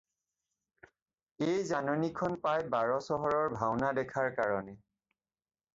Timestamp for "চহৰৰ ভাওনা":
3.09-3.95